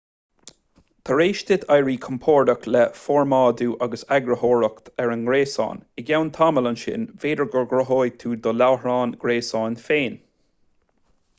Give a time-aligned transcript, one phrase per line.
[1.07, 6.69] tar éis duit éirí compordach le formáidiú agus eagarthóireacht ar an ngréasán i gceann tamaill
[6.71, 10.17] ansin b'fhéidir go gcruthóidh tú do láithreán gréasáin féin